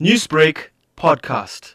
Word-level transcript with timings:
Newsbreak 0.00 0.70
podcast. 0.96 1.74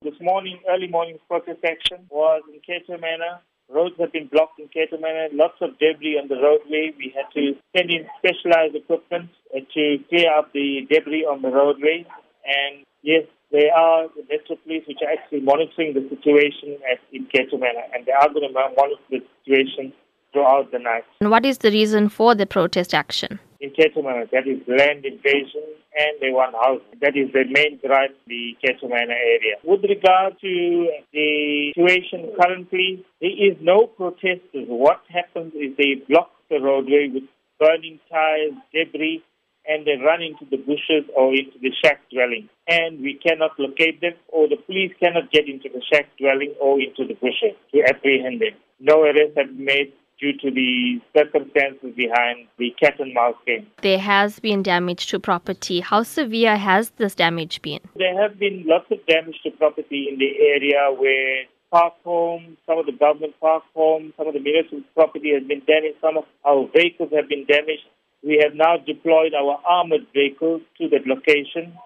This 0.00 0.14
morning, 0.18 0.58
early 0.66 0.88
morning 0.88 1.18
protest 1.28 1.60
action 1.62 2.06
was 2.08 2.40
in 2.48 2.58
Cato 2.64 2.98
Manor. 2.98 3.40
Roads 3.68 3.96
have 4.00 4.12
been 4.12 4.28
blocked 4.28 4.58
in 4.58 4.68
Cato 4.68 4.96
Manor. 4.96 5.28
Lots 5.30 5.60
of 5.60 5.78
debris 5.78 6.16
on 6.16 6.28
the 6.28 6.36
roadway. 6.36 6.94
We 6.96 7.12
had 7.14 7.28
to 7.34 7.52
send 7.76 7.90
in 7.90 8.06
specialized 8.16 8.76
equipment 8.76 9.28
to 9.52 9.98
clear 10.08 10.32
up 10.38 10.54
the 10.54 10.88
debris 10.88 11.26
on 11.26 11.42
the 11.42 11.50
roadway. 11.50 12.06
And 12.46 12.86
yes, 13.02 13.24
there 13.52 13.76
are 13.76 14.08
the 14.16 14.24
Metro 14.30 14.56
Police 14.64 14.84
which 14.88 15.04
are 15.04 15.12
actually 15.12 15.40
monitoring 15.40 15.92
the 15.92 16.08
situation 16.08 16.78
at 16.90 16.96
in 17.12 17.26
Cato 17.26 17.58
Manor, 17.58 17.84
and 17.92 18.06
they 18.06 18.12
are 18.12 18.32
going 18.32 18.48
to 18.48 18.54
monitor 18.54 19.04
the 19.10 19.20
situation 19.44 19.92
throughout 20.32 20.72
the 20.72 20.78
night. 20.78 21.04
And 21.20 21.30
what 21.30 21.44
is 21.44 21.58
the 21.58 21.70
reason 21.70 22.08
for 22.08 22.34
the 22.34 22.46
protest 22.46 22.94
action? 22.94 23.38
In 23.60 23.70
Cato 23.70 24.02
that 24.02 24.46
is 24.46 24.60
land 24.68 25.04
invasion 25.04 25.64
and 25.96 26.12
they 26.20 26.30
want 26.30 26.54
housing. 26.54 26.98
That 27.00 27.16
is 27.16 27.32
the 27.32 27.44
main 27.48 27.80
drive 27.84 28.12
the 28.26 28.56
Cato 28.60 28.88
area. 28.92 29.56
With 29.64 29.82
regard 29.84 30.36
to 30.40 30.90
the 31.12 31.72
situation 31.74 32.32
currently, 32.40 33.04
there 33.20 33.30
is 33.30 33.56
no 33.60 33.86
protesters. 33.86 34.68
What 34.68 35.00
happens 35.08 35.54
is 35.54 35.76
they 35.78 36.04
block 36.08 36.30
the 36.50 36.60
roadway 36.60 37.08
with 37.12 37.24
burning 37.58 37.98
tires, 38.10 38.52
debris, 38.72 39.24
and 39.66 39.86
they 39.86 39.96
run 39.98 40.22
into 40.22 40.44
the 40.50 40.58
bushes 40.58 41.08
or 41.16 41.34
into 41.34 41.58
the 41.60 41.72
shack 41.82 42.00
dwelling. 42.12 42.48
And 42.68 43.00
we 43.00 43.18
cannot 43.18 43.58
locate 43.58 44.00
them, 44.00 44.14
or 44.28 44.48
the 44.48 44.56
police 44.56 44.92
cannot 45.02 45.32
get 45.32 45.48
into 45.48 45.68
the 45.72 45.82
shack 45.92 46.06
dwelling 46.20 46.54
or 46.60 46.78
into 46.80 47.06
the 47.06 47.14
bushes 47.14 47.56
to 47.72 47.82
apprehend 47.88 48.40
them. 48.40 48.54
No 48.78 49.02
arrests 49.02 49.36
have 49.36 49.48
been 49.48 49.64
made 49.64 49.92
due 50.18 50.32
to 50.38 50.50
the 50.50 51.00
circumstances 51.16 51.92
behind 51.94 52.48
the 52.58 52.74
cat 52.80 52.98
and 52.98 53.12
mouse 53.12 53.36
game. 53.46 53.66
There 53.82 53.98
has 53.98 54.38
been 54.40 54.62
damage 54.62 55.06
to 55.08 55.20
property. 55.20 55.80
How 55.80 56.02
severe 56.02 56.56
has 56.56 56.90
this 56.90 57.14
damage 57.14 57.60
been? 57.62 57.80
There 57.96 58.20
have 58.20 58.38
been 58.38 58.64
lots 58.66 58.86
of 58.90 59.04
damage 59.06 59.36
to 59.42 59.50
property 59.50 60.08
in 60.10 60.18
the 60.18 60.32
area 60.40 60.90
where 60.96 61.44
park 61.70 61.94
homes, 62.04 62.56
some 62.66 62.78
of 62.78 62.86
the 62.86 62.92
government 62.92 63.34
park 63.40 63.64
homes, 63.74 64.12
some 64.16 64.28
of 64.28 64.34
the 64.34 64.40
municipal 64.40 64.80
property 64.94 65.32
has 65.34 65.46
been 65.46 65.60
damaged, 65.66 65.98
some 66.00 66.16
of 66.16 66.24
our 66.44 66.68
vehicles 66.74 67.10
have 67.14 67.28
been 67.28 67.44
damaged. 67.44 67.84
We 68.22 68.40
have 68.42 68.54
now 68.54 68.76
deployed 68.78 69.34
our 69.34 69.60
armored 69.68 70.06
vehicles 70.14 70.62
to 70.78 70.88
that 70.88 71.06
location, 71.06 71.76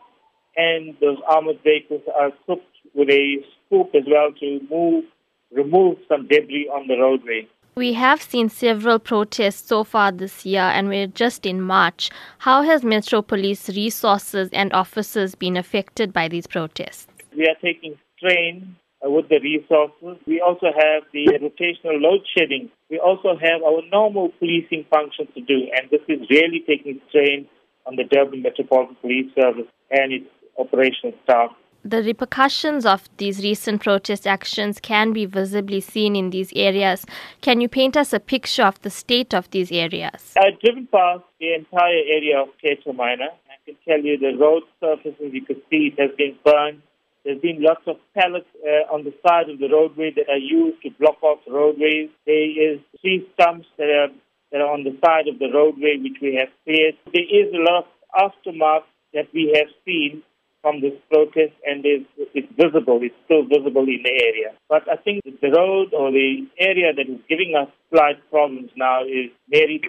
and 0.57 0.97
those 1.01 1.19
armored 1.29 1.61
vehicles 1.65 2.03
are 2.19 2.29
equipped 2.29 2.67
with 2.95 3.09
a 3.11 3.39
scoop 3.67 3.91
as 3.95 4.05
well 4.07 4.31
to 4.39 4.61
move, 4.71 5.05
remove 5.53 5.99
some 6.09 6.29
debris 6.29 6.71
on 6.73 6.87
the 6.87 6.97
roadway. 6.97 7.49
We 7.77 7.93
have 7.93 8.21
seen 8.21 8.49
several 8.49 8.99
protests 8.99 9.69
so 9.69 9.85
far 9.85 10.11
this 10.11 10.45
year, 10.45 10.63
and 10.63 10.89
we're 10.89 11.07
just 11.07 11.47
in 11.47 11.61
March. 11.61 12.11
How 12.39 12.63
has 12.63 12.83
Metro 12.83 13.23
Police 13.23 13.69
resources 13.69 14.51
and 14.53 14.73
officers 14.73 15.37
been 15.37 15.57
affected 15.57 16.13
by 16.13 16.27
these 16.29 16.49
protests? 16.49 17.07
We 17.37 17.45
are 17.45 17.55
taking 17.63 17.97
strain 18.17 18.75
uh, 19.07 19.11
with 19.11 19.29
the 19.29 19.39
resources. 19.39 20.21
We 20.27 20.41
also 20.41 20.67
have 20.67 21.05
the 21.13 21.27
rotational 21.41 22.01
load 22.01 22.23
shedding. 22.37 22.71
We 22.91 22.99
also 22.99 23.39
have 23.41 23.63
our 23.63 23.83
normal 23.93 24.31
policing 24.41 24.87
functions 24.91 25.29
to 25.35 25.41
do, 25.41 25.71
and 25.75 25.89
this 25.91 26.03
is 26.09 26.29
really 26.29 26.65
taking 26.67 27.01
strain 27.09 27.47
on 27.87 27.95
the 27.97 28.05
Durban 28.05 28.43
Metropolitan 28.43 28.97
Police 29.01 29.33
Service 29.41 29.71
and 29.91 30.13
its 30.13 30.27
operational 30.59 31.15
staff. 31.23 31.51
The 31.85 32.03
repercussions 32.03 32.85
of 32.85 33.09
these 33.17 33.43
recent 33.43 33.83
protest 33.83 34.27
actions 34.27 34.79
can 34.81 35.15
be 35.15 35.25
visibly 35.25 35.81
seen 35.81 36.15
in 36.15 36.29
these 36.29 36.53
areas. 36.55 37.07
Can 37.41 37.63
you 37.63 37.71
paint 37.71 37.97
us 37.97 38.13
a 38.13 38.21
picture 38.21 38.65
of 38.65 38.79
the 38.83 38.91
state 38.91 39.33
of 39.33 39.51
these 39.51 39.73
areas? 39.73 40.35
I've 40.37 40.61
driven 40.61 40.89
past 40.89 41.23
the 41.41 41.55
entire 41.55 42.03
area 42.07 42.39
of 42.39 42.49
Cato 42.61 42.93
Manor. 42.93 43.31
I 43.49 43.57
can 43.65 43.77
tell 43.89 43.99
you 43.99 44.19
the 44.19 44.37
road 44.39 44.65
surface, 44.79 45.15
as 45.25 45.33
you 45.33 45.43
can 45.43 45.57
see, 45.71 45.95
it 45.97 45.99
has 45.99 46.11
been 46.19 46.37
burned. 46.45 46.83
There's 47.25 47.41
been 47.41 47.63
lots 47.63 47.83
of 47.87 47.97
pallets 48.15 48.49
uh, 48.63 48.93
on 48.93 49.05
the 49.05 49.15
side 49.27 49.49
of 49.49 49.59
the 49.59 49.69
roadway 49.69 50.13
that 50.17 50.29
are 50.29 50.37
used 50.37 50.83
to 50.83 50.91
block 51.01 51.23
off 51.23 51.39
roadways. 51.49 52.11
There 52.27 52.75
is 52.75 52.81
tree 53.01 53.27
stumps 53.33 53.69
that 53.79 53.89
are, 53.89 54.09
that 54.53 54.61
are 54.61 54.71
on 54.71 54.85
the 54.85 54.97
side 55.03 55.29
of 55.29 55.39
the 55.39 55.49
roadway 55.49 55.97
which 55.97 56.21
we 56.21 56.35
have 56.37 56.49
cleared. 56.65 56.97
There 57.13 57.25
is 57.25 57.55
a 57.55 57.73
lot 57.73 57.87
of 57.87 58.33
aftermath 58.33 58.85
that 59.15 59.29
we 59.33 59.53
have 59.57 59.69
seen 59.87 60.23
from 60.63 60.81
this 60.81 60.93
protest 61.11 61.55
and 61.67 61.85
it's, 61.85 62.07
it's 62.35 62.49
visible, 62.57 63.01
it's 63.03 63.15
still 63.25 63.43
visible 63.45 63.85
in 63.85 64.01
the 64.05 64.13
area. 64.13 64.53
But 64.69 64.89
I 64.91 64.97
think 64.97 65.23
the 65.25 65.51
road 65.51 65.93
or 65.95 66.11
the 66.11 66.47
area 66.59 66.93
that 66.95 67.09
is 67.09 67.21
giving 67.29 67.55
us 67.57 67.69
flight 67.91 68.17
problems 68.31 68.71
now 68.77 69.05
is 69.05 69.31
very, 69.49 69.81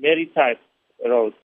very 0.00 0.30
tight 0.34 0.58
road. 1.04 1.34